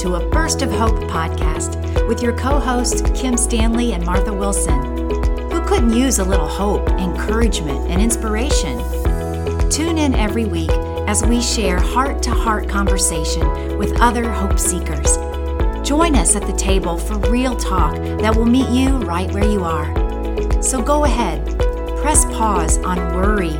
[0.00, 4.80] to a Burst of Hope podcast with your co hosts, Kim Stanley and Martha Wilson.
[5.50, 8.78] Who couldn't use a little hope, encouragement, and inspiration?
[9.68, 10.70] Tune in every week
[11.06, 15.18] as we share heart to heart conversation with other hope seekers.
[15.86, 19.64] Join us at the table for real talk that will meet you right where you
[19.64, 20.62] are.
[20.62, 21.46] So go ahead,
[22.00, 23.54] press pause on worry,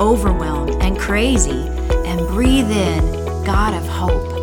[0.00, 1.68] overwhelm, and crazy,
[2.04, 4.33] and breathe in God of hope.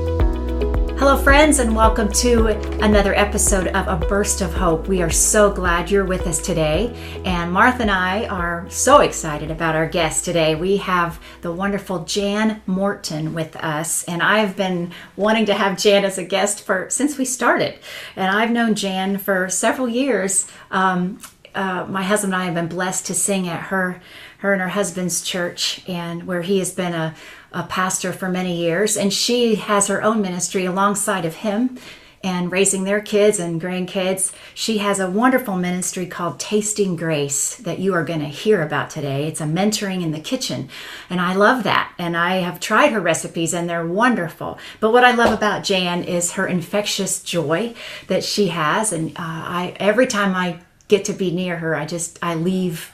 [1.01, 2.49] Hello, friends, and welcome to
[2.83, 4.87] another episode of A Burst of Hope.
[4.87, 6.93] We are so glad you're with us today.
[7.25, 10.53] And Martha and I are so excited about our guest today.
[10.53, 16.05] We have the wonderful Jan Morton with us, and I've been wanting to have Jan
[16.05, 17.79] as a guest for since we started.
[18.15, 20.45] And I've known Jan for several years.
[20.69, 21.17] Um,
[21.55, 23.99] uh, my husband and I have been blessed to sing at her,
[24.37, 27.15] her and her husband's church, and where he has been a
[27.51, 31.77] a pastor for many years, and she has her own ministry alongside of him
[32.23, 34.31] and raising their kids and grandkids.
[34.53, 38.89] She has a wonderful ministry called Tasting Grace that you are going to hear about
[38.89, 39.27] today.
[39.27, 40.69] It's a mentoring in the kitchen,
[41.09, 41.93] and I love that.
[41.97, 44.59] And I have tried her recipes, and they're wonderful.
[44.79, 47.73] But what I love about Jan is her infectious joy
[48.07, 51.85] that she has, and uh, I every time I get to be near her, I
[51.85, 52.91] just I leave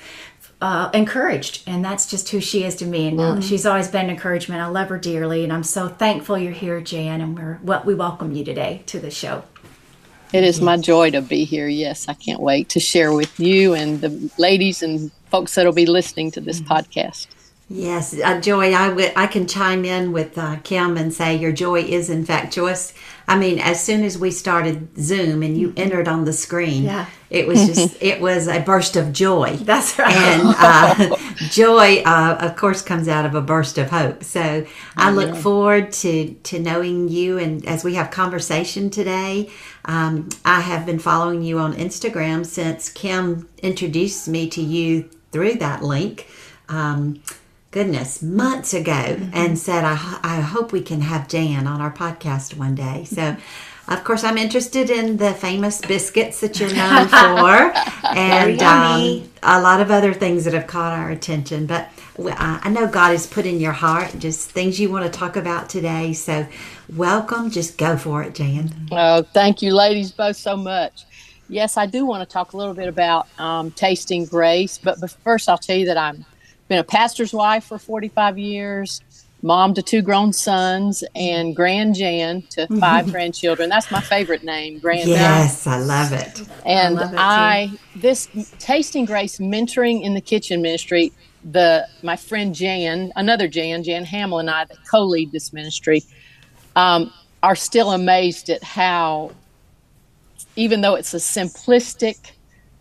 [0.62, 3.08] uh, encouraged, and that's just who she is to me.
[3.08, 3.42] And mm-hmm.
[3.42, 4.62] she's always been encouragement.
[4.62, 7.22] I love her dearly, and I'm so thankful you're here, Jan.
[7.22, 9.44] And we're well, we welcome you today to the show.
[10.34, 11.68] It is my joy to be here.
[11.68, 15.86] Yes, I can't wait to share with you and the ladies and folks that'll be
[15.86, 16.74] listening to this mm-hmm.
[16.74, 17.28] podcast.
[17.70, 21.52] Yes, uh, Joy, I, w- I can chime in with uh, Kim and say your
[21.52, 22.94] joy is infectious.
[23.30, 27.08] I mean, as soon as we started Zoom and you entered on the screen, yeah.
[27.30, 29.58] it was just, it was a burst of joy.
[29.58, 30.16] That's right.
[30.16, 31.16] And uh,
[31.50, 34.24] joy, uh, of course, comes out of a burst of hope.
[34.24, 37.38] So I look forward to, to knowing you.
[37.38, 39.50] And as we have conversation today,
[39.84, 45.56] um, I have been following you on Instagram since Kim introduced me to you through
[45.56, 46.28] that link.
[46.70, 47.22] Um,
[47.78, 49.30] goodness, months ago mm-hmm.
[49.36, 53.04] and said, I, I hope we can have Jan on our podcast one day.
[53.04, 53.38] So,
[53.88, 57.72] of course, I'm interested in the famous biscuits that you're known for
[58.18, 61.68] and um, a lot of other things that have caught our attention.
[61.68, 61.88] But
[62.18, 65.70] I know God has put in your heart just things you want to talk about
[65.70, 66.14] today.
[66.14, 66.48] So,
[66.96, 67.52] welcome.
[67.52, 68.88] Just go for it, Jan.
[68.92, 71.04] Oh, thank you, ladies, both so much.
[71.48, 75.12] Yes, I do want to talk a little bit about um, tasting grace, but, but
[75.12, 76.26] first I'll tell you that I'm
[76.68, 79.02] been a pastor's wife for 45 years,
[79.42, 83.70] mom to two grown sons, and Gran Jan to 5 grandchildren.
[83.70, 85.74] That's my favorite name, Grand Yes, Jan.
[85.74, 86.42] I love it.
[86.66, 88.28] And I, it I this
[88.60, 91.12] Tasting Grace mentoring in the kitchen ministry.
[91.50, 96.04] The my friend Jan, another Jan, Jan Hamill, and I that co-lead this ministry,
[96.76, 99.32] um, are still amazed at how,
[100.56, 102.32] even though it's a simplistic,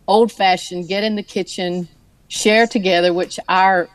[0.07, 1.87] old-fashioned, get in the kitchen,
[2.27, 3.89] share together, which our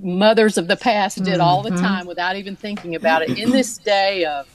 [0.00, 1.84] mothers of the past did all the mm-hmm.
[1.84, 3.38] time without even thinking about it.
[3.38, 4.46] In this day of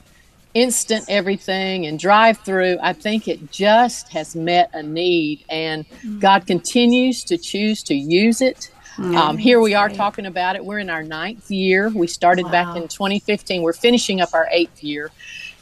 [0.53, 5.85] instant everything and drive through, I think it just has met a need, and
[6.19, 8.71] God continues to choose to use it.
[8.99, 10.65] Um, here we are talking about it.
[10.65, 11.89] We're in our ninth year.
[11.89, 12.51] We started wow.
[12.51, 13.61] back in 2015.
[13.61, 15.11] We're finishing up our eighth year.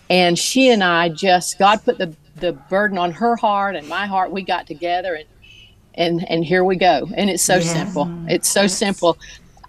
[0.10, 4.06] And she and I just, God put the, the burden on her heart and my
[4.06, 4.32] heart.
[4.32, 5.26] We got together and
[5.96, 7.74] and and here we go and it's so yeah.
[7.74, 8.78] simple it's so yes.
[8.78, 9.18] simple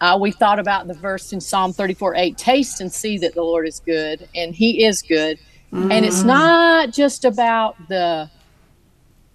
[0.00, 3.42] uh, we thought about the verse in psalm 34 8 taste and see that the
[3.42, 5.38] lord is good and he is good
[5.72, 5.92] mm.
[5.92, 6.26] and it's mm.
[6.26, 8.30] not just about the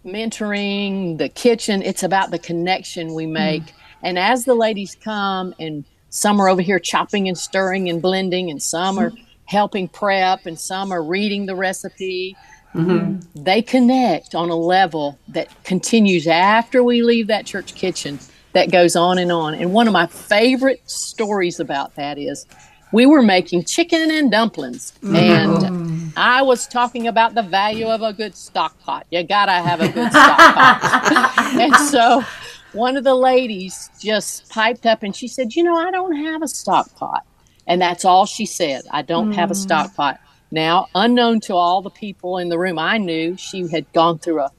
[0.06, 3.34] mentoring the kitchen it's about the connection we mm.
[3.34, 3.74] make mm.
[4.04, 8.52] and as the ladies come and some are over here chopping and stirring and blending
[8.52, 9.12] and some are
[9.46, 12.36] helping prep and some are reading the recipe
[12.74, 13.44] Mm-hmm.
[13.44, 18.20] They connect on a level that continues after we leave that church kitchen
[18.54, 19.56] that goes on and on.
[19.56, 22.46] And one of my favorite stories about that is
[22.92, 25.16] we were making chicken and dumplings mm-hmm.
[25.16, 29.06] and I was talking about the value of a good stock pot.
[29.12, 31.34] You got to have a good stock pot.
[31.60, 32.24] and so
[32.74, 36.42] one of the ladies just piped up and she said, "You know, I don't have
[36.42, 37.26] a stock pot."
[37.68, 38.82] And that's all she said.
[38.92, 39.36] I don't mm.
[39.36, 39.58] have a mm.
[39.58, 40.20] stock pot.
[40.52, 44.42] Now, unknown to all the people in the room, I knew she had gone through
[44.42, 44.52] a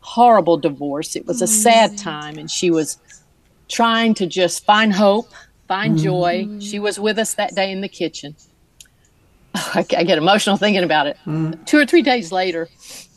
[0.00, 1.16] horrible divorce.
[1.16, 2.02] It was a sad mm.
[2.02, 2.98] time, and she was
[3.68, 5.28] trying to just find hope,
[5.66, 6.02] find mm.
[6.02, 6.60] joy.
[6.60, 8.36] She was with us that day in the kitchen.
[9.54, 11.16] I get emotional thinking about it.
[11.26, 11.64] Mm.
[11.64, 12.68] Two or three days later,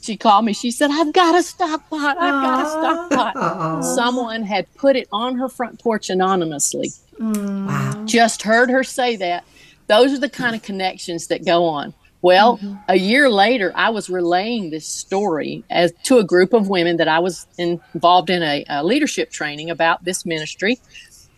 [0.01, 0.53] she called me.
[0.53, 2.17] She said, I've got a stock pot.
[2.17, 3.35] I've got a stock pot.
[3.35, 3.83] Aww.
[3.95, 6.91] Someone had put it on her front porch anonymously.
[7.19, 7.67] Mm.
[7.67, 8.05] Wow.
[8.05, 9.43] Just heard her say that.
[9.87, 11.93] Those are the kind of connections that go on
[12.23, 12.75] Well, mm-hmm.
[12.87, 17.09] a year later, I was relaying this story as to a group of women that
[17.09, 20.79] I was involved in a, a leadership training about this ministry,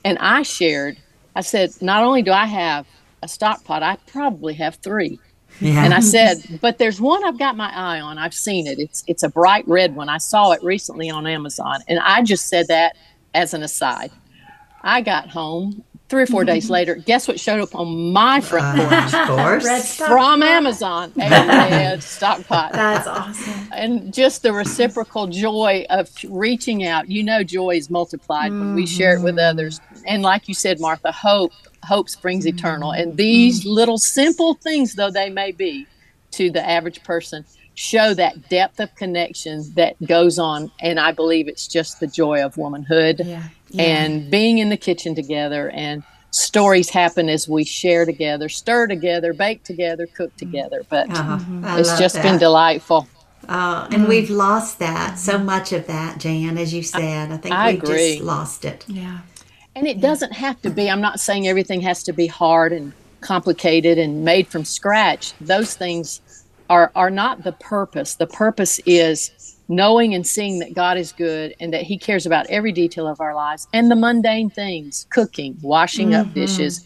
[0.05, 0.97] and I shared.
[1.35, 2.85] I said, not only do I have
[3.23, 5.19] a stock pot, I probably have three.
[5.59, 5.83] Yeah.
[5.83, 8.19] And I said, but there's one I've got my eye on.
[8.19, 8.77] I've seen it.
[8.77, 10.07] It's it's a bright red one.
[10.07, 11.79] I saw it recently on Amazon.
[11.87, 12.95] And I just said that
[13.33, 14.11] as an aside.
[14.83, 16.47] I got home three or 4 mm-hmm.
[16.47, 16.95] days later.
[16.95, 19.13] Guess what showed up on my front uh, porch?
[19.13, 19.65] of course.
[19.65, 20.43] red From pot.
[20.43, 21.11] Amazon.
[21.15, 22.73] A red stock pot.
[22.73, 23.69] That's awesome.
[23.73, 27.09] And just the reciprocal joy of reaching out.
[27.09, 28.59] You know, joy is multiplied mm-hmm.
[28.59, 29.49] when we share it with mm-hmm.
[29.49, 29.81] others.
[30.05, 31.51] And like you said, Martha, hope
[31.83, 32.57] hope springs mm-hmm.
[32.57, 32.91] eternal.
[32.91, 33.69] And these mm-hmm.
[33.69, 35.87] little simple things, though they may be
[36.31, 40.71] to the average person, show that depth of connection that goes on.
[40.81, 43.43] And I believe it's just the joy of womanhood yeah.
[43.75, 43.83] Yeah.
[43.83, 49.33] and being in the kitchen together and stories happen as we share together, stir together,
[49.33, 50.51] bake together, cook mm-hmm.
[50.51, 50.83] together.
[50.89, 51.77] But uh-huh.
[51.79, 52.23] it's just that.
[52.23, 53.07] been delightful.
[53.47, 54.09] Uh, and mm.
[54.09, 57.31] we've lost that so much of that, Jan, as you said.
[57.31, 58.13] I think I we've agree.
[58.13, 58.83] just lost it.
[58.87, 59.19] Yeah.
[59.75, 62.91] And it doesn't have to be, I'm not saying everything has to be hard and
[63.21, 65.33] complicated and made from scratch.
[65.39, 66.21] Those things
[66.69, 68.15] are, are not the purpose.
[68.15, 72.45] The purpose is knowing and seeing that God is good and that He cares about
[72.47, 76.29] every detail of our lives and the mundane things cooking, washing mm-hmm.
[76.29, 76.85] up dishes,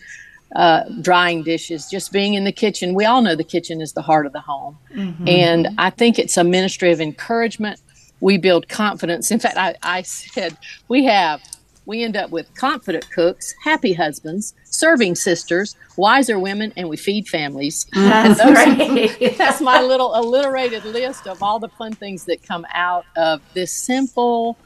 [0.56, 2.94] uh, drying dishes, just being in the kitchen.
[2.94, 4.78] We all know the kitchen is the heart of the home.
[4.94, 5.28] Mm-hmm.
[5.28, 7.80] And I think it's a ministry of encouragement.
[8.22, 9.32] We build confidence.
[9.32, 11.42] In fact, I, I said we have
[11.86, 17.28] we end up with confident cooks, happy husbands, serving sisters, wiser women, and we feed
[17.28, 17.86] families.
[17.94, 23.06] That's, those, that's my little alliterated list of all the fun things that come out
[23.16, 24.58] of this simple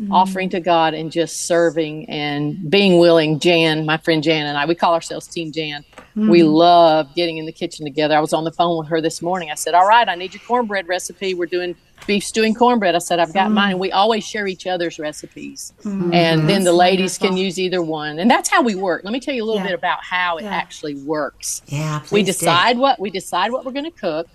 [0.00, 0.12] mm.
[0.12, 3.38] offering to God and just serving and being willing.
[3.38, 5.84] Jan, my friend Jan, and I, we call ourselves Team Jan.
[6.16, 6.28] Mm.
[6.28, 8.16] We love getting in the kitchen together.
[8.16, 9.50] I was on the phone with her this morning.
[9.50, 11.34] I said, All right, I need your cornbread recipe.
[11.34, 11.74] We're doing
[12.06, 12.94] beef stew stewing cornbread.
[12.94, 13.54] I said, I've got mm.
[13.54, 13.78] mine.
[13.78, 15.72] We always share each other's recipes.
[15.82, 16.14] Mm.
[16.14, 17.36] And then the ladies wonderful.
[17.36, 18.18] can use either one.
[18.18, 19.04] And that's how we work.
[19.04, 19.68] Let me tell you a little yeah.
[19.68, 20.54] bit about how it yeah.
[20.54, 21.62] actually works.
[21.66, 22.02] Yeah.
[22.10, 22.80] We decide do.
[22.80, 24.28] what we decide what we're going to cook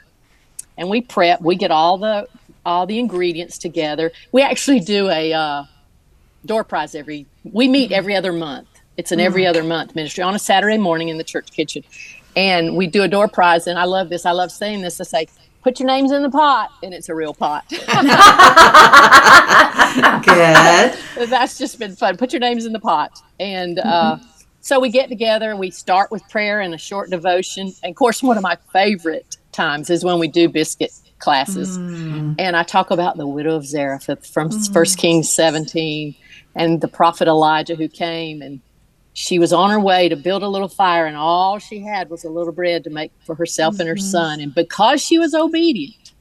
[0.78, 1.42] and we prep.
[1.42, 2.28] We get all the
[2.66, 4.12] all the ingredients together.
[4.31, 5.64] We actually do a uh,
[6.46, 8.68] door prize every we meet every other month.
[8.96, 9.50] It's an every mm.
[9.50, 11.84] other month ministry on a Saturday morning in the church kitchen.
[12.36, 14.25] And we do a door prize and I love this.
[14.25, 15.02] I love saying this.
[15.02, 15.28] I say
[15.68, 17.78] put your names in the pot and it's a real pot good
[21.28, 24.25] that's just been fun put your names in the pot and uh, mm-hmm.
[24.62, 28.24] so we get together we start with prayer and a short devotion and of course
[28.24, 32.34] one of my favorite times is when we do biscuit classes mm.
[32.40, 34.74] and i talk about the widow of zarephath from mm.
[34.74, 36.16] 1 kings 17
[36.56, 38.62] and the prophet elijah who came and
[39.19, 42.24] she was on her way to build a little fire, and all she had was
[42.24, 43.81] a little bread to make for herself mm-hmm.
[43.81, 44.06] and her mm-hmm.
[44.06, 44.40] son.
[44.40, 46.14] And because she was obedient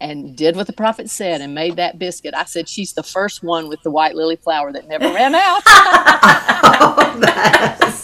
[0.00, 3.44] and did what the prophet said and made that biscuit, I said, She's the first
[3.44, 5.62] one with the White Lily flour that never ran out.
[5.64, 7.98] oh,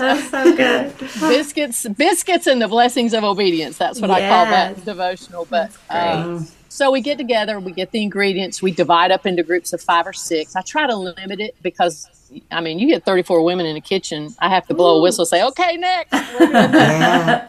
[0.00, 0.98] that's so good.
[1.20, 3.78] biscuits, biscuits, and the blessings of obedience.
[3.78, 4.22] That's what yes.
[4.22, 5.46] I call that devotional.
[5.48, 9.72] But um, so we get together, we get the ingredients, we divide up into groups
[9.72, 10.56] of five or six.
[10.56, 12.08] I try to limit it because
[12.50, 14.34] I mean, you get 34 women in a kitchen.
[14.38, 16.12] I have to blow a whistle, and say, okay, next.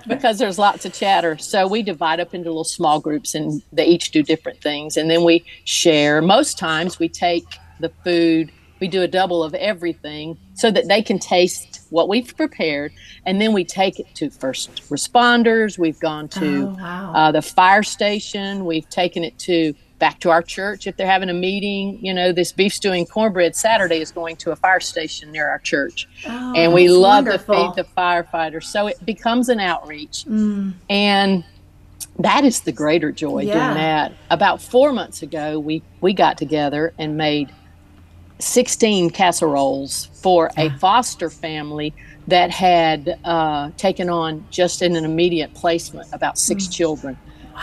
[0.07, 1.37] because there's lots of chatter.
[1.37, 4.97] So we divide up into little small groups and they each do different things.
[4.97, 6.21] And then we share.
[6.21, 7.45] Most times we take
[7.79, 12.37] the food, we do a double of everything so that they can taste what we've
[12.37, 12.93] prepared.
[13.25, 15.79] And then we take it to first responders.
[15.79, 17.13] We've gone to oh, wow.
[17.15, 18.65] uh, the fire station.
[18.65, 21.97] We've taken it to back to our church if they're having a meeting.
[22.05, 25.59] You know, this beef stewing cornbread Saturday is going to a fire station near our
[25.59, 26.07] church.
[26.27, 27.55] Oh, and we love wonderful.
[27.55, 28.65] to feed the firefighters.
[28.65, 30.25] So it becomes an outreach.
[30.27, 30.73] Mm.
[30.91, 31.43] And
[32.19, 33.53] that is the greater joy yeah.
[33.53, 34.13] doing that.
[34.29, 37.51] About four months ago, we, we got together and made
[38.41, 41.93] 16 casseroles for a foster family
[42.27, 46.73] that had uh, taken on just in an immediate placement about six mm.
[46.73, 47.17] children.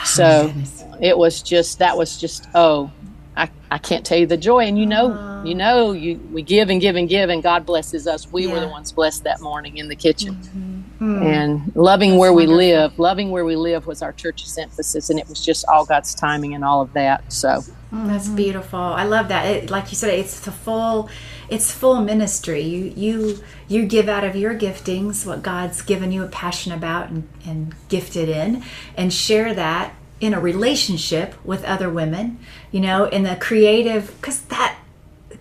[0.04, 0.52] So
[1.00, 2.90] it was just that was just oh
[3.36, 4.64] I, I can't tell you the joy.
[4.64, 8.06] And you know you know you we give and give and give and god blesses
[8.06, 8.30] us.
[8.30, 8.52] We yeah.
[8.52, 10.34] were the ones blessed that morning in the kitchen.
[10.34, 10.77] Mm-hmm.
[11.00, 12.56] And loving That's where wonderful.
[12.56, 15.84] we live loving where we live was our church's emphasis and it was just all
[15.84, 18.36] god's timing and all of that so that's mm-hmm.
[18.36, 21.08] beautiful i love that it, like you said it's the full
[21.48, 22.60] it's full ministry.
[22.62, 23.38] You you
[23.68, 27.74] you give out of your giftings what God's given you a passion about and, and
[27.88, 28.62] gifted in,
[28.96, 32.38] and share that in a relationship with other women.
[32.70, 34.78] You know, in the creative because that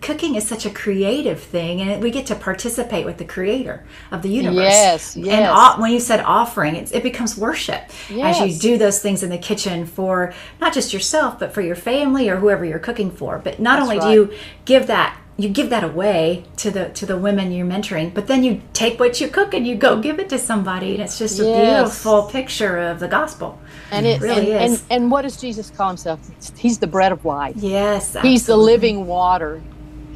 [0.00, 4.22] cooking is such a creative thing, and we get to participate with the Creator of
[4.22, 4.62] the universe.
[4.62, 5.50] Yes, And yes.
[5.52, 9.30] o- when you said offering, it's, it becomes worship as you do those things in
[9.30, 13.38] the kitchen for not just yourself, but for your family or whoever you're cooking for.
[13.38, 14.32] But not only do you
[14.64, 18.42] give that you give that away to the to the women you're mentoring, but then
[18.42, 21.38] you take what you cook and you go give it to somebody, and it's just
[21.38, 21.76] a Yes.
[21.76, 23.56] beautiful picture of the gospel.
[23.92, 24.80] And it really and, is.
[24.90, 26.18] And, and what does Jesus call himself?
[26.56, 27.54] He's the bread of life.
[27.56, 29.62] Yes, He's the living water.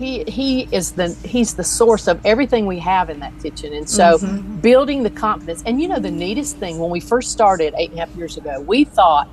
[0.03, 3.75] He he is the he's the source of everything we have in that kitchen.
[3.75, 4.61] And so Mm-hmm.
[4.61, 5.63] building the confidence.
[5.67, 8.37] And you know the neatest thing when we first started eight and a half years
[8.37, 9.29] ago, we thought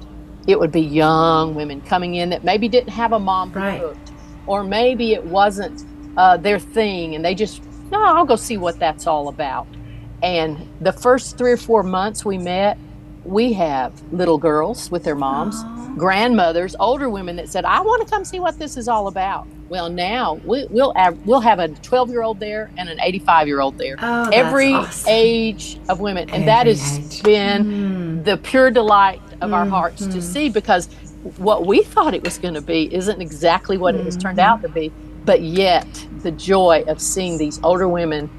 [0.48, 3.78] it would be young women coming in that maybe didn't have a mom who Right.
[3.78, 4.14] cooked,
[4.46, 5.84] or maybe it wasn't
[6.18, 9.68] uh, their thing, and they just no, I'll go see what that's all about.
[10.24, 12.80] And the first three or four months we met,
[13.26, 15.94] we have little girls with their moms, ah.
[15.98, 19.48] grandmothers, older women that said, "I want to come see what this is all about."
[19.70, 23.48] Well, now we, we'll have, we'll have a 12 year old there and an 85
[23.48, 23.98] year old there.
[24.02, 25.06] Oh, Every awesome.
[25.08, 27.24] age of women, and that has age.
[27.24, 28.24] been hmm.
[28.24, 30.20] the pure delight of our hmm, hearts to hmm.
[30.20, 30.88] see because
[31.38, 34.62] what we thought it was going to be isn't exactly what it has turned out
[34.64, 34.92] to be.
[35.26, 38.30] But yet, the joy of seeing these older women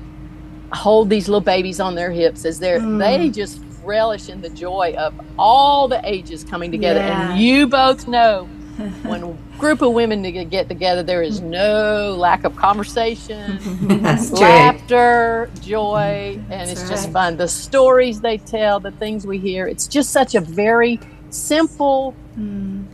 [0.72, 4.94] hold these little babies on their hips as they're they just relish in the joy
[4.96, 7.00] of all the ages coming together.
[7.00, 7.32] Yeah.
[7.32, 8.44] And you both know
[9.02, 13.58] when a group of women to get together, there is no lack of conversation,
[14.32, 17.12] laughter, joy, and it's That's just right.
[17.12, 17.36] fun.
[17.36, 20.98] The stories they tell, the things we hear, it's just such a very
[21.30, 22.14] simple,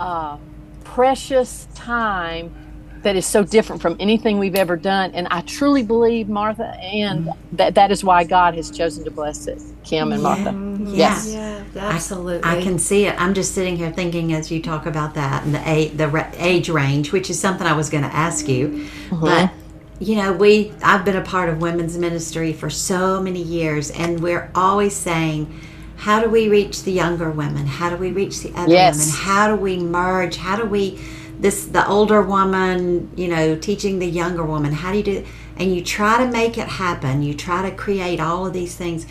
[0.00, 0.38] uh,
[0.84, 2.54] precious time
[3.02, 5.12] that is so different from anything we've ever done.
[5.14, 9.46] And I truly believe, Martha, and that that is why God has chosen to bless
[9.46, 10.54] it, Kim and Martha.
[10.86, 11.32] Yes.
[11.32, 12.48] Yeah, absolutely.
[12.48, 13.20] I, can see it.
[13.20, 16.68] I'm just sitting here thinking as you talk about that and the age, the age
[16.68, 18.68] range, which is something I was going to ask you.
[18.68, 19.20] Mm-hmm.
[19.20, 19.50] But
[19.98, 24.20] you know, we I've been a part of women's ministry for so many years, and
[24.20, 25.60] we're always saying,
[25.96, 27.66] how do we reach the younger women?
[27.66, 28.98] How do we reach the other Yes.
[28.98, 29.14] women?
[29.20, 30.36] How do we merge?
[30.36, 31.00] How do we
[31.40, 34.72] this the older woman, you know, teaching the younger woman?
[34.72, 35.24] How do you do?
[35.56, 37.22] And you try to make it happen.
[37.22, 39.06] You try to create all of these things.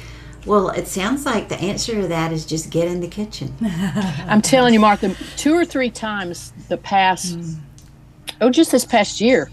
[0.46, 3.56] Well, it sounds like the answer to that is just get in the kitchen.
[3.62, 7.56] I'm telling you, Martha, two or three times the past, mm.
[8.42, 9.50] oh, just this past year,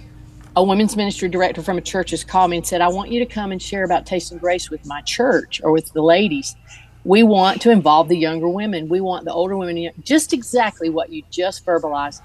[0.55, 3.21] a women's ministry director from a church has called me and said, I want you
[3.21, 6.57] to come and share about Tasting Grace with my church or with the ladies.
[7.05, 8.89] We want to involve the younger women.
[8.91, 9.91] We want the older women.
[10.03, 12.21] Just exactly what you just verbalized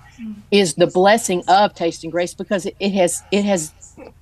[0.52, 3.74] is the blessing of Tasting Grace because it, it has it has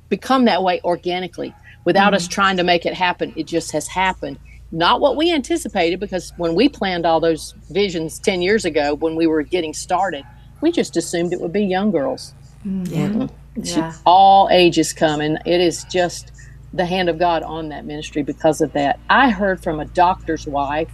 [0.09, 2.31] become that way organically without us mm-hmm.
[2.31, 3.33] trying to make it happen.
[3.35, 4.39] It just has happened.
[4.71, 9.15] Not what we anticipated because when we planned all those visions 10 years ago when
[9.15, 10.25] we were getting started,
[10.61, 12.33] we just assumed it would be young girls.
[12.65, 13.21] Mm-hmm.
[13.21, 13.27] Yeah.
[13.77, 13.93] yeah.
[14.05, 16.31] All ages come, and it is just
[16.73, 18.99] the hand of God on that ministry because of that.
[19.09, 20.91] I heard from a doctor's wife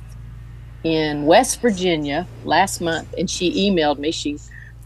[0.83, 4.11] in West Virginia last month, and she emailed me.
[4.11, 4.37] She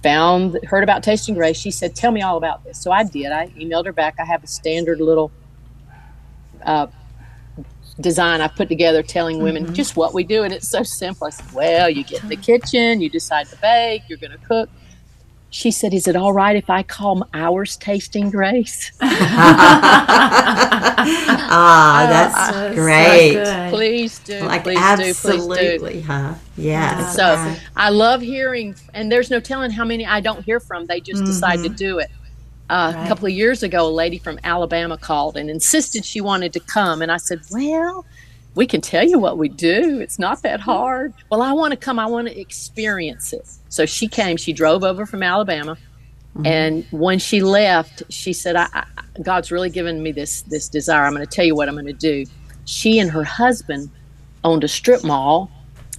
[0.05, 1.57] found heard about Tasting Grace.
[1.57, 3.31] She said, "Tell me all about this." So I did.
[3.31, 4.15] I emailed her back.
[4.19, 5.31] I have a standard little
[6.63, 6.85] uh,
[7.99, 11.25] design I put together telling women just what we do, and it's so simple.
[11.25, 14.45] I said, "Well, you get in the kitchen, you decide to bake, you're going to
[14.45, 14.69] cook."
[15.55, 18.91] She said, "Is it all right if I call ours Tasting Grace?"
[21.47, 23.33] Ah, that's So- so great.
[23.35, 23.69] good.
[23.73, 24.39] please do.
[24.41, 24.81] like please do.
[24.83, 25.29] Please do.
[25.29, 26.33] absolutely, huh?
[26.57, 27.15] Yes.
[27.15, 27.59] So right.
[27.77, 30.85] I love hearing, and there's no telling how many I don't hear from.
[30.87, 32.09] They just decide to do it.
[32.69, 36.51] Uh, A couple of years ago, a lady from Alabama called and insisted she wanted
[36.53, 38.05] to come, and I said, "Well,
[38.55, 39.99] we can tell you what we do.
[39.99, 40.71] It's not that mm-hmm.
[40.71, 41.99] hard." Well, I want to come.
[41.99, 43.47] I want to experience it.
[43.69, 44.37] So she came.
[44.37, 45.77] She drove over from Alabama,
[46.35, 46.45] mm-hmm.
[46.45, 48.85] and when she left, she said, I, I,
[49.21, 51.05] "God's really given me this this desire.
[51.05, 52.25] I'm going to tell you what I'm going to do."
[52.65, 53.91] She and her husband
[54.43, 55.51] owned a strip mall,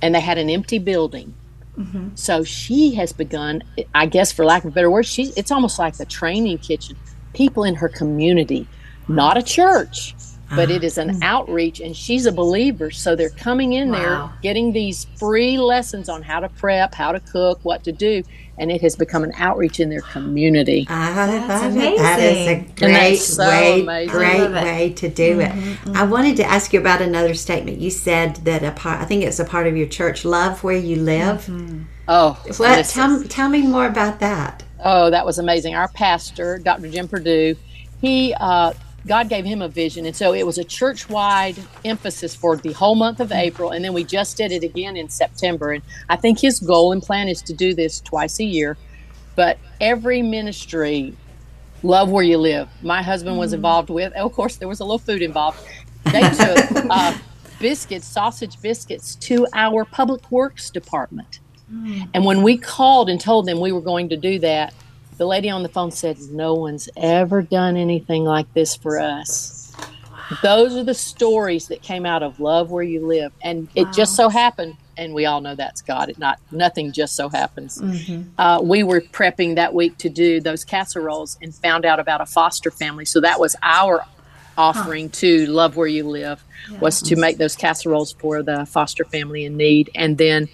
[0.03, 1.35] and they had an empty building.
[1.79, 2.09] Mm-hmm.
[2.15, 3.63] So she has begun,
[3.95, 6.97] I guess, for lack of a better word, she it's almost like the training kitchen.
[7.35, 8.67] People in her community,
[9.09, 10.15] not a church,
[10.51, 10.87] but it uh-huh.
[10.87, 11.23] is an mm.
[11.23, 12.91] outreach, and she's a believer.
[12.91, 13.99] So they're coming in Wow.
[13.99, 18.23] there, getting these free lessons on how to prep, how to cook, what to do,
[18.59, 20.87] and it has become an outreach in their community.
[20.89, 21.99] I love That's it.
[21.99, 24.15] That is a great so way, amazing.
[24.15, 24.65] great I love it.
[24.65, 25.51] way to do it.
[25.51, 25.97] Mm-hmm, mm-hmm.
[25.97, 27.79] I wanted to ask you about another statement.
[27.79, 30.77] You said that a part, I think it's a part of your church, love where
[30.77, 31.47] you live.
[31.47, 31.83] Mm-hmm.
[32.09, 32.85] Oh, What?
[32.87, 34.63] Tell, tell me more about that.
[34.85, 35.75] Oh, that was amazing.
[35.75, 36.89] Our pastor, Dr.
[36.89, 37.57] Jim Purdue,
[38.01, 38.73] he uh,
[39.07, 42.95] God gave him a vision, and so it was a church-wide emphasis for the whole
[42.95, 45.73] month of April, and then we just did it again in September.
[45.73, 48.77] And I think his goal and plan is to do this twice a year.
[49.37, 51.15] But every ministry
[51.83, 52.69] Love Where You Live.
[52.83, 54.13] My husband was involved with.
[54.15, 55.61] Of course, there was a little food involved.
[56.05, 57.17] They took uh,
[57.61, 61.41] biscuits, sausage biscuits, to our public works department.
[62.15, 64.73] And when we called and told them we were going to do that,
[65.17, 69.75] the lady on the phone said, No one's ever done anything like this for us.
[70.43, 73.33] Those are the stories that came out of Love Where You Live.
[73.43, 76.09] And it just so happened, and we all know that's God.
[76.09, 77.81] It not nothing just so happens.
[78.39, 82.27] Uh, we were prepping that week to do those casseroles and found out about a
[82.27, 83.05] foster family.
[83.05, 84.05] So that was our
[84.59, 86.43] offering to Love Where You Live
[86.81, 89.91] was to make those casseroles for the foster family in need.
[89.95, 90.49] And then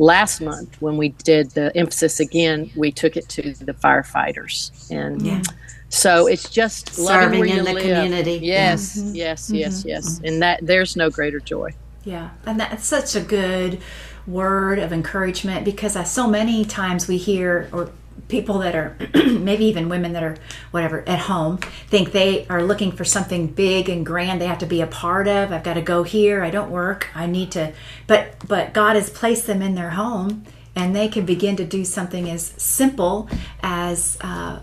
[0.00, 4.90] last month when we did the emphasis again, we took it to the firefighters.
[4.90, 5.46] And
[5.90, 7.82] so it's just loving Serving in the live.
[7.82, 8.40] community.
[8.42, 9.14] Yes, mm-hmm.
[9.14, 9.54] yes, mm-hmm.
[9.56, 10.20] yes, yes.
[10.24, 11.74] And that there's no greater joy.
[12.04, 13.80] Yeah, and that's such a good
[14.26, 17.90] word of encouragement because I, so many times we hear or
[18.30, 20.36] people that are maybe even women that are
[20.70, 21.58] whatever at home
[21.88, 25.28] think they are looking for something big and grand they have to be a part
[25.28, 25.52] of.
[25.52, 26.42] I've got to go here.
[26.42, 27.08] I don't work.
[27.14, 27.72] I need to
[28.06, 30.44] but but god has placed them in their home
[30.74, 33.28] and they can begin to do something as simple
[33.62, 34.60] as uh,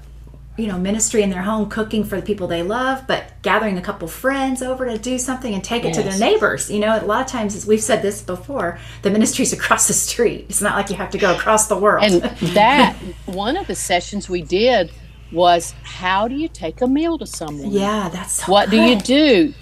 [0.57, 3.81] you know ministry in their home cooking for the people they love but gathering a
[3.81, 7.05] couple friends over to do something and take it to their neighbors you know a
[7.05, 10.75] lot of times as we've said this before the ministry's across the street it's not
[10.75, 12.21] like you have to go across the world And
[12.55, 12.95] that
[13.25, 14.91] one of the sessions we did
[15.31, 17.69] was how do you take a meal to someone?
[17.71, 19.53] yeah that's so What do you do?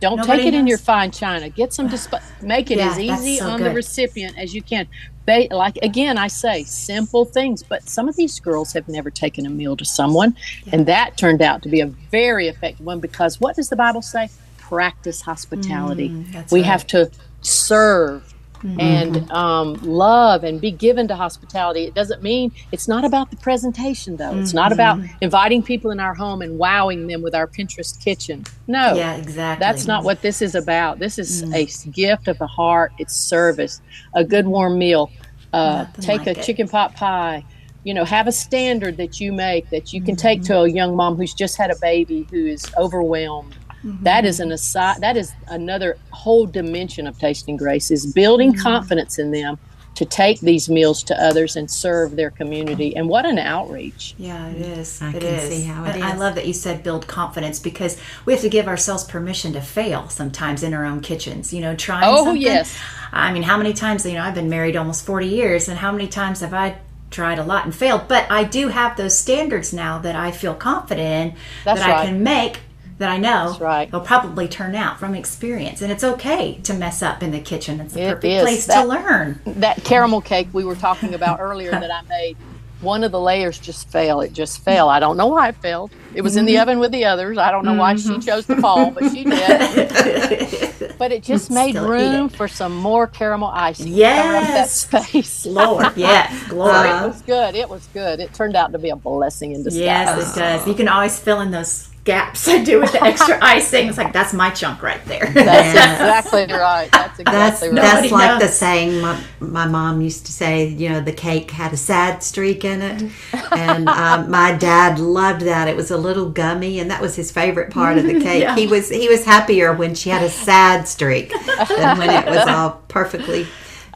[0.00, 1.50] Don't Nobody take it in your fine china.
[1.50, 3.70] Get some disp- make it Yeah, as easy so on good.
[3.70, 4.88] the recipient as you can.
[5.30, 9.46] They like again I say simple things, but some of these girls have never taken
[9.46, 10.34] a meal to someone
[10.72, 14.02] and that turned out to be a very effective one because what does the Bible
[14.02, 14.28] say?
[14.58, 16.08] Practice hospitality.
[16.08, 16.46] Mm, we right.
[16.48, 16.62] Mm-hmm.
[16.64, 17.10] have to
[17.42, 18.34] serve
[18.78, 21.84] and um, love and be given to hospitality.
[21.84, 24.36] It doesn't mean it's not about the presentation, though.
[24.38, 25.16] It's not about Mm-hmm.
[25.22, 28.44] inviting people in our home and wowing them with our Pinterest kitchen.
[28.66, 30.98] No, yeah exactly that's not what this is about.
[30.98, 31.54] This is Mm.
[31.86, 32.92] a gift of the heart.
[32.98, 33.80] It's service,
[34.14, 35.10] a good warm meal.
[35.52, 36.44] Uh, take like a it.
[36.44, 37.44] chicken pot pie.
[37.82, 40.20] You know, have a standard that you make that you can Mm-hmm.
[40.22, 43.56] take to a young mom who's just had a baby who is overwhelmed.
[43.84, 44.04] Mm-hmm.
[44.04, 45.00] That is an aside.
[45.00, 48.62] That is another whole dimension of tasting grace is building Mm-hmm.
[48.62, 49.58] confidence in them
[49.94, 52.96] to take these meals to others and serve their community.
[52.96, 54.14] And what an outreach!
[54.18, 54.80] Yeah, it mm-hmm.
[54.80, 55.02] is.
[55.02, 55.48] I It can is.
[55.48, 58.48] see how it and I love that you said build confidence because we have to
[58.48, 61.52] give ourselves permission to fail sometimes in our own kitchens.
[61.52, 62.40] You know, trying Oh, something.
[62.42, 62.78] yes.
[63.12, 65.92] I mean, how many times, you know, I've been married almost 40 years, and how
[65.92, 66.78] many times have I
[67.10, 68.08] tried a lot and failed?
[68.08, 72.06] But I do have those standards now that I feel confident in That's that I
[72.06, 72.60] can make.
[73.00, 73.90] That I know right.
[73.90, 77.80] they'll probably turn out from experience, and it's okay to mess up in the kitchen.
[77.80, 78.42] It's the It perfect is.
[78.42, 79.40] place That- to learn.
[79.46, 82.36] that caramel cake we were talking about earlier that I made,
[82.82, 84.20] one of the layers just fell.
[84.20, 84.90] It just fell.
[84.90, 85.90] I don't know why it fell.
[86.14, 86.62] It was in the mm-hmm.
[86.62, 87.38] oven with the others.
[87.38, 88.20] I don't know why she mm-hmm.
[88.20, 90.94] chose to fall, but she did.
[90.98, 93.86] but it just made Still room for some more caramel icing.
[93.86, 94.72] to cover that Yes.
[95.06, 95.46] space.
[95.46, 96.88] Lord, yes, glory.
[96.88, 97.54] Uh, it was good.
[97.54, 98.20] It was good.
[98.20, 99.84] It turned out to be a blessing in disguise.
[99.84, 100.66] Yes, it does.
[100.66, 103.88] You can always fill in those gaps I do with the extra icing.
[103.88, 105.30] It's like that's my chunk right there.
[105.32, 105.68] That's
[106.30, 106.90] exactly right.
[106.90, 107.74] That's That's right.
[107.74, 110.68] that's Nobody like the saying my, my mom used to say.
[110.68, 113.10] You know, the cake had a sad streak in it,
[113.52, 115.68] and um, my dad loved that.
[115.68, 118.42] It was a little gummy, and that was his favorite part of the cake.
[118.42, 118.56] Yeah.
[118.56, 122.46] He was he was happier when she had a sad streak than when it was
[122.46, 123.46] all perfectly.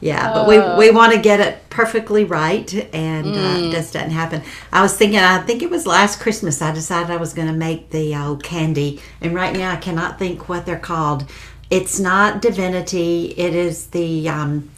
[0.01, 4.41] Yeah, but we, we want to get it perfectly right, and uh, just doesn't happen.
[4.71, 7.53] I was thinking, I think it was last Christmas, I decided I was going to
[7.53, 11.25] make the old candy, and right now I cannot think what they're called.
[11.69, 13.33] It's not divinity.
[13.35, 14.71] It is the um,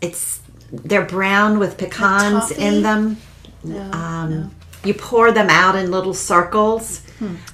[0.00, 0.40] it's
[0.72, 2.62] they're brown with pecans toffee?
[2.62, 3.16] in them.
[3.92, 7.02] um, You pour them out in little circles.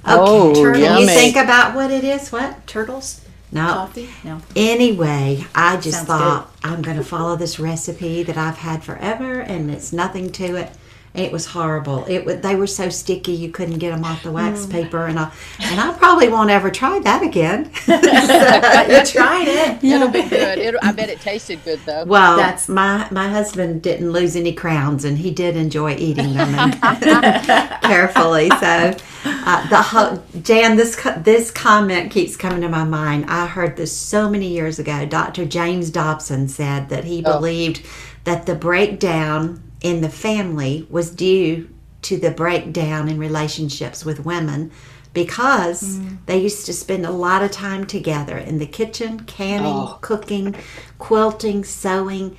[0.05, 1.07] Oh, Okay, can you yummy.
[1.07, 2.31] think about what it is?
[2.31, 2.67] What?
[2.67, 3.22] Turtles?
[3.53, 3.67] No.
[3.67, 4.09] Coffee?
[4.25, 4.41] No.
[4.57, 9.41] Anyway, I just Sounds thought I'm going to follow this recipe that I've had forever,
[9.41, 10.71] and it's nothing to it.
[11.15, 12.07] It was horrible.
[12.07, 14.71] It wa- they were so sticky you couldn't get them off the wax Mm.
[14.71, 17.71] paper, and I and I probably won't ever try that again.
[17.87, 18.03] But
[18.89, 19.85] you tried it.
[19.85, 20.59] It'll be good.
[20.59, 22.05] It, I bet it tasted good though.
[22.07, 26.55] Well, That's- my my husband didn't lose any crowns, and he did enjoy eating them
[26.55, 26.81] and
[27.83, 28.49] carefully.
[28.59, 33.27] So, uh, the ho- Jan, this co- this comment keeps coming to my mind.
[33.29, 35.07] I heard this so many years ago.
[35.07, 35.45] Dr.
[35.45, 37.85] James Dobson said that he believed
[38.25, 41.69] that the breakdown in the family was due
[42.03, 44.71] to the breakdown in relationships with women
[45.13, 50.55] because they used to spend a lot of time together in the kitchen, canning, cooking,
[50.99, 52.37] quilting, sewing,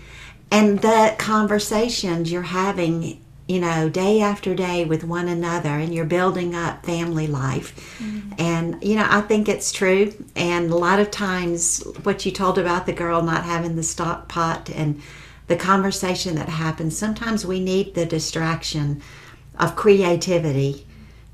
[0.51, 3.22] and the conversations you're having
[3.53, 7.75] you know, day after day with one another and you're building up family life.
[7.99, 8.33] Mm-hmm.
[8.39, 10.11] And, you know, I think it's true.
[10.35, 14.27] And a lot of times, what you told about the girl not having the stock
[14.27, 14.99] pot and
[15.45, 19.03] the conversation that happens, sometimes we need the distraction
[19.59, 20.87] of creativity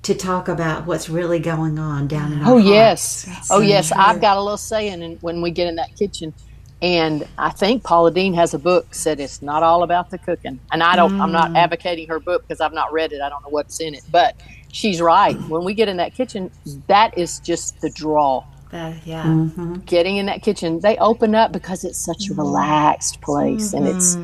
[0.03, 2.67] to talk about what's really going on down in our Oh hearts.
[2.67, 3.91] yes, That's oh so yes.
[3.93, 3.97] true.
[3.97, 6.33] I've got a little saying in, when we get in that kitchen,
[6.81, 10.61] and I think Paula Deen has a book said it's not all about the cooking.
[10.71, 11.13] And I don't.
[11.19, 11.33] I'm Mm.
[11.33, 13.21] not advocating her book because I've not read it.
[13.21, 14.35] I don't know what's in it, but
[14.71, 15.41] she's right.
[15.47, 16.51] When we get in that kitchen,
[16.87, 18.43] that is just the draw.
[18.71, 19.23] That- yeah.
[19.23, 19.75] Mm-hmm.
[19.85, 22.39] Getting in that kitchen, they open up because it's such Mm-hmm.
[22.39, 24.15] a relaxed place and it's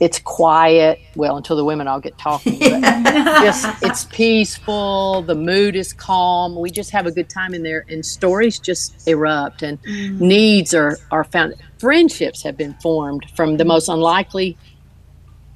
[0.00, 0.98] it's quiet.
[1.14, 2.80] Well, until the women all get talking, but
[3.42, 5.22] just it's peaceful.
[5.22, 6.58] The mood is calm.
[6.58, 9.78] We just have a good time in there, and stories just erupt, and
[10.20, 11.54] needs are are found.
[11.78, 14.56] Friendships have been formed from the most unlikely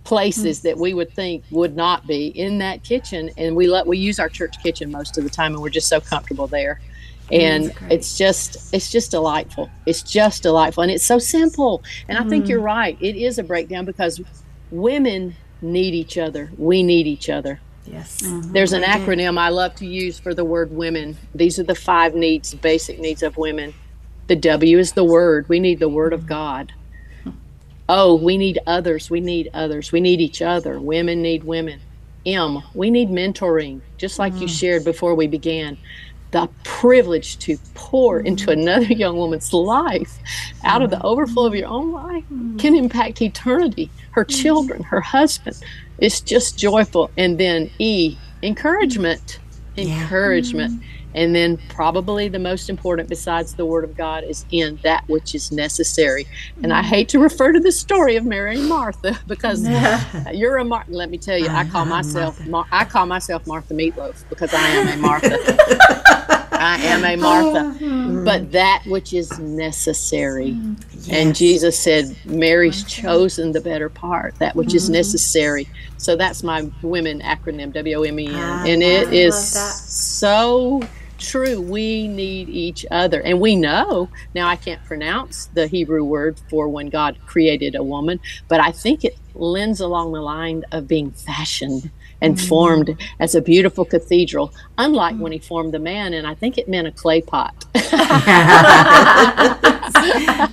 [0.04, 3.98] places that we would think would not be in that kitchen, and we let we
[3.98, 6.80] use our church kitchen most of the time, and we're just so comfortable there.
[7.32, 9.70] And it's just it's just delightful.
[9.86, 11.82] It's just delightful, and it's so simple.
[12.08, 12.96] And I think you're right.
[13.00, 14.20] It is a breakdown because
[14.70, 16.50] women need each other.
[16.56, 17.60] We need each other.
[17.86, 18.20] Yes.
[18.22, 18.52] Mm-hmm.
[18.52, 21.16] There's an acronym I love to use for the word women.
[21.34, 23.74] These are the five needs, basic needs of women.
[24.28, 25.48] The W is the word.
[25.48, 26.72] We need the word of God.
[27.88, 29.10] Oh, we need others.
[29.10, 29.90] We need others.
[29.90, 30.78] We need each other.
[30.78, 31.80] Women need women.
[32.24, 35.76] M, we need mentoring, just like you shared before we began.
[36.30, 38.60] The privilege to pour into mm-hmm.
[38.60, 40.18] another young woman's life
[40.64, 41.06] out of the mm-hmm.
[41.06, 42.56] overflow of your own life mm-hmm.
[42.58, 45.56] can impact eternity, her children, her husband.
[45.98, 47.10] It's just joyful.
[47.16, 49.38] And then E, encouragement.
[49.76, 50.82] Encouragement.
[51.14, 55.34] And then, probably the most important, besides the Word of God, is in that which
[55.34, 56.26] is necessary.
[56.62, 56.86] And I mm.
[56.86, 59.66] hate to refer to the story of Mary and Martha because
[60.32, 60.92] you're a Martha.
[60.92, 64.52] Let me tell you, I call uh-huh, myself Mar- I call myself Martha Meatloaf because
[64.54, 65.38] I am a Martha.
[66.52, 67.60] I am a Martha.
[67.60, 68.22] Uh-huh.
[68.24, 70.52] But that which is necessary.
[70.52, 70.76] Mm.
[71.10, 74.94] And Jesus said, Mary's chosen the better part, that which is mm-hmm.
[74.94, 75.68] necessary.
[75.96, 78.34] So that's my women acronym, W O M E N.
[78.34, 79.72] I And it ah, love is that.
[79.72, 80.82] so
[81.20, 81.60] true.
[81.60, 83.20] We need each other.
[83.22, 87.82] And we know, now I can't pronounce the Hebrew word for when God created a
[87.82, 91.90] woman, but I think it lends along the line of being fashioned
[92.22, 92.48] and mm.
[92.48, 95.20] formed as a beautiful cathedral, unlike mm.
[95.20, 96.12] when he formed the man.
[96.12, 97.54] And I think it meant a clay pot.
[97.74, 97.84] and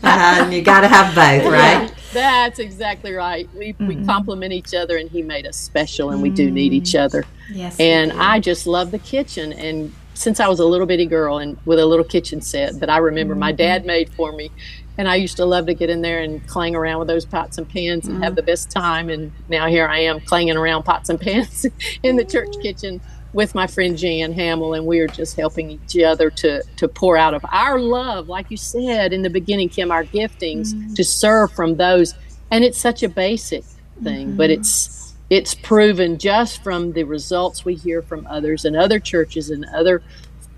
[0.04, 0.50] uh-huh.
[0.52, 1.92] you got to have both, right?
[2.14, 3.50] That's exactly right.
[3.54, 4.06] We, we mm.
[4.06, 7.26] complement each other, and he made us special, and we do need each other.
[7.52, 7.80] Yes.
[7.80, 8.14] And.
[8.14, 9.54] I just love the kitchen.
[9.54, 12.90] And since I was a little bitty girl and with a little kitchen set that
[12.90, 13.58] I remember my mm-hmm.
[13.58, 14.52] dad made for me,
[14.98, 17.58] and I used to love to get in there and clang around with those pots
[17.58, 18.36] and pans and have mm-hmm.
[18.38, 19.10] the best time.
[19.10, 21.68] And now here I am clanging around pots and pans
[22.04, 23.00] in the church kitchen
[23.34, 27.16] with my friend Jan Hamill, and we are just helping each other to to pour
[27.16, 30.94] out of our love, like you said in the beginning, Kim, our giftings mm-hmm.
[30.96, 32.16] to serve from those.
[32.50, 33.64] And it's such a basic
[34.02, 39.00] thing, but it's it's proven just from the results we hear from others and other
[39.00, 40.02] churches and other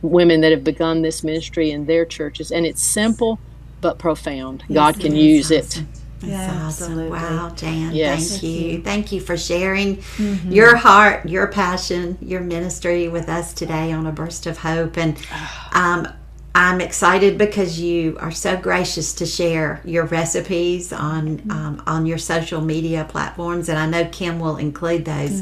[0.01, 2.51] women that have begun this ministry in their churches.
[2.51, 3.39] And it's simple
[3.81, 4.63] but profound.
[4.71, 5.83] God can use it.
[6.19, 6.67] That's Yeah, awesome.
[6.67, 7.09] absolutely.
[7.11, 7.95] Wow, Jan.
[7.95, 8.31] Yes.
[8.31, 8.81] Thank you.
[8.81, 10.03] Thank you for sharing
[10.49, 14.97] your heart, your passion, your ministry with us today on A Burst of Hope.
[14.97, 15.17] And
[15.73, 16.07] um,
[16.59, 22.17] I'm excited because you are so gracious to share your recipes on um, on your
[22.17, 25.41] social media platforms, and I know Kim will include those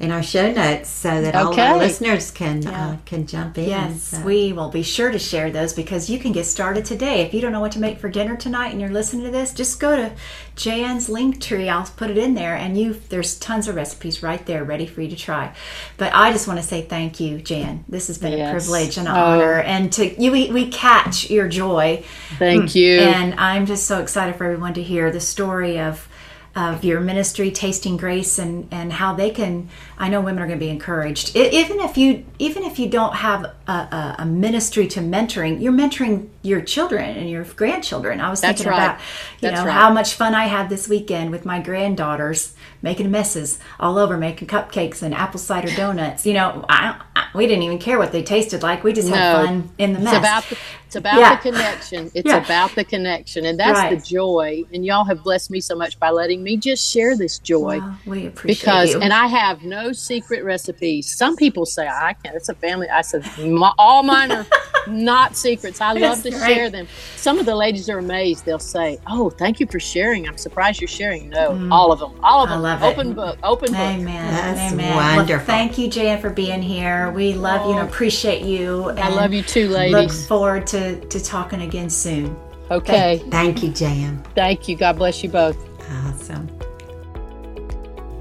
[0.00, 3.68] in our show notes so that all our listeners can uh, can jump in.
[3.68, 7.20] Yes, So- we will be sure to share those because you can get started today.
[7.22, 9.54] If you don't know what to make for dinner tonight and you're listening to this,
[9.54, 10.12] just go to
[10.56, 11.68] Jan's Linktree.
[11.68, 15.00] I'll put it in there, and you there's tons of recipes right there ready for
[15.00, 15.54] you to try.
[15.96, 17.84] But I just want to say thank you, Jan.
[17.88, 19.20] This has been a privilege and an Oh.
[19.20, 22.04] honor, and to you, we, we catch your joy.
[22.38, 22.98] Thank you.
[23.00, 26.08] And I'm just so excited for everyone to hear the story of
[26.56, 29.68] of your ministry, Tasting Grace, and and how they can.
[29.98, 32.88] I know women are going to be encouraged, I, even if you even if you
[32.88, 38.20] don't have a, a, a ministry to mentoring, you're mentoring your children and your grandchildren.
[38.20, 38.84] I was That's thinking right.
[38.84, 39.00] about
[39.40, 39.72] you That's know right.
[39.72, 44.46] how much fun I had this weekend with my granddaughters making messes all over, making
[44.46, 46.26] cupcakes and apple cider donuts.
[46.26, 48.84] You know, I, I, we didn't even care what they tasted like.
[48.84, 50.12] We just had fun in the mess.
[50.12, 51.36] It's about the, it's about Yeah.
[51.36, 52.10] the connection.
[52.14, 52.44] It's Yeah.
[52.44, 53.98] about the connection, and that's Right.
[53.98, 54.64] the joy.
[54.72, 57.78] And y'all have blessed me so much by letting me just share this joy.
[57.80, 59.00] Well, we appreciate because you.
[59.00, 61.14] and I have no secret recipes.
[61.16, 62.36] Some people say I can't.
[62.36, 62.88] It's a family.
[62.88, 64.46] I said "My- all mine are
[64.88, 65.80] not secrets.
[65.80, 66.54] I love That's to great.
[66.54, 66.86] share them.
[67.16, 68.44] Some of the ladies are amazed.
[68.44, 70.28] They'll say, "Oh, thank you for sharing.
[70.28, 72.52] I'm surprised you're sharing." No, all of them, all of Mm.
[72.52, 72.62] I them.
[72.62, 72.86] love it.
[72.86, 73.80] open book, open book.
[73.80, 74.30] Amen.
[74.34, 74.94] That's Amen.
[74.96, 75.36] wonderful.
[75.36, 77.10] Well, thank you, Jan, for being here.
[77.12, 77.90] We love you and Oh.
[77.90, 78.90] appreciate you.
[78.90, 79.94] I and love you too, ladies.
[79.94, 82.36] Look forward to, to talking again soon.
[82.70, 84.22] Okay, Thank you, Jan.
[84.34, 84.76] thank you.
[84.76, 85.56] God bless you both.
[85.94, 86.48] Awesome.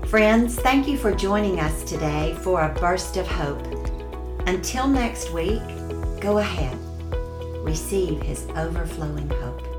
[0.08, 3.66] Friends, thank you for joining us today for a burst of hope.
[4.48, 5.62] Until next week,
[6.20, 6.78] go ahead.
[7.64, 9.73] Receive his overflowing hope.